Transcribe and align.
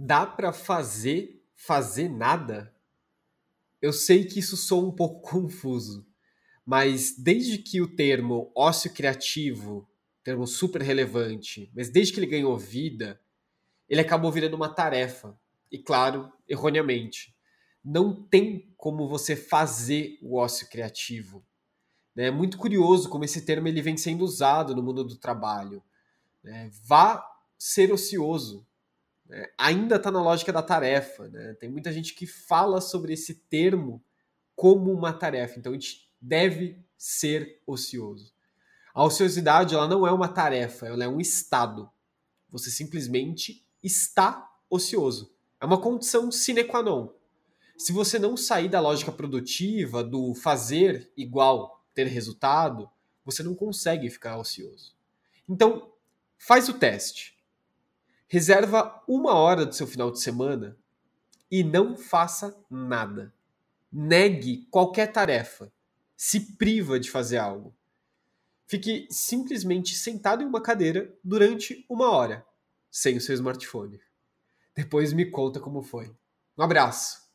Dá 0.00 0.24
para 0.24 0.52
fazer 0.52 1.44
fazer 1.56 2.08
nada? 2.08 2.72
Eu 3.82 3.92
sei 3.92 4.24
que 4.24 4.38
isso 4.38 4.56
soa 4.56 4.86
um 4.86 4.92
pouco 4.92 5.20
confuso, 5.28 6.06
mas 6.64 7.16
desde 7.18 7.58
que 7.58 7.82
o 7.82 7.96
termo 7.96 8.52
ócio 8.54 8.94
criativo, 8.94 9.90
termo 10.22 10.46
super 10.46 10.82
relevante, 10.82 11.68
mas 11.74 11.90
desde 11.90 12.12
que 12.12 12.20
ele 12.20 12.28
ganhou 12.28 12.56
vida, 12.56 13.20
ele 13.88 14.00
acabou 14.00 14.30
virando 14.30 14.54
uma 14.54 14.72
tarefa. 14.72 15.36
E 15.68 15.78
claro, 15.78 16.32
erroneamente. 16.48 17.34
Não 17.84 18.22
tem 18.22 18.72
como 18.76 19.08
você 19.08 19.34
fazer 19.34 20.16
o 20.22 20.36
ócio 20.36 20.68
criativo. 20.68 21.44
É 22.16 22.30
muito 22.30 22.56
curioso 22.56 23.08
como 23.08 23.24
esse 23.24 23.44
termo 23.44 23.66
ele 23.66 23.82
vem 23.82 23.96
sendo 23.96 24.22
usado 24.22 24.76
no 24.76 24.82
mundo 24.82 25.02
do 25.02 25.16
trabalho. 25.16 25.82
Né? 26.42 26.70
Vá 26.84 27.24
ser 27.58 27.92
ocioso 27.92 28.64
né, 29.28 29.46
ainda 29.58 29.96
está 29.96 30.10
na 30.10 30.22
lógica 30.22 30.52
da 30.52 30.62
tarefa. 30.62 31.28
Né? 31.28 31.54
Tem 31.54 31.68
muita 31.68 31.92
gente 31.92 32.14
que 32.14 32.26
fala 32.26 32.80
sobre 32.80 33.12
esse 33.12 33.34
termo 33.34 34.02
como 34.56 34.92
uma 34.92 35.12
tarefa. 35.12 35.58
Então 35.58 35.72
a 35.72 35.74
gente 35.74 36.10
deve 36.20 36.82
ser 36.96 37.62
ocioso. 37.66 38.32
A 38.92 39.04
ociosidade 39.04 39.74
ela 39.74 39.86
não 39.86 40.06
é 40.06 40.10
uma 40.10 40.28
tarefa, 40.28 40.86
ela 40.86 41.04
é 41.04 41.08
um 41.08 41.20
estado. 41.20 41.88
Você 42.50 42.70
simplesmente 42.70 43.64
está 43.82 44.50
ocioso. 44.68 45.32
É 45.60 45.66
uma 45.66 45.80
condição 45.80 46.32
sine 46.32 46.64
qua 46.64 46.82
non. 46.82 47.10
Se 47.76 47.92
você 47.92 48.18
não 48.18 48.36
sair 48.36 48.68
da 48.68 48.80
lógica 48.80 49.12
produtiva, 49.12 50.02
do 50.02 50.34
fazer 50.34 51.12
igual 51.16 51.84
ter 51.94 52.08
resultado, 52.08 52.90
você 53.24 53.42
não 53.42 53.54
consegue 53.54 54.10
ficar 54.10 54.36
ocioso. 54.36 54.96
Então, 55.48 55.92
faz 56.36 56.68
o 56.68 56.72
teste. 56.72 57.37
Reserva 58.28 59.02
uma 59.08 59.32
hora 59.34 59.64
do 59.64 59.74
seu 59.74 59.86
final 59.86 60.10
de 60.10 60.20
semana 60.20 60.76
e 61.50 61.64
não 61.64 61.96
faça 61.96 62.54
nada. 62.70 63.32
Negue 63.90 64.66
qualquer 64.70 65.10
tarefa. 65.10 65.72
Se 66.14 66.56
priva 66.56 67.00
de 67.00 67.10
fazer 67.10 67.38
algo. 67.38 67.74
Fique 68.66 69.08
simplesmente 69.10 69.94
sentado 69.94 70.42
em 70.42 70.46
uma 70.46 70.60
cadeira 70.60 71.16
durante 71.24 71.86
uma 71.88 72.10
hora, 72.10 72.44
sem 72.90 73.16
o 73.16 73.20
seu 73.20 73.34
smartphone. 73.34 73.98
Depois 74.74 75.14
me 75.14 75.30
conta 75.30 75.58
como 75.58 75.82
foi. 75.82 76.14
Um 76.56 76.62
abraço! 76.62 77.27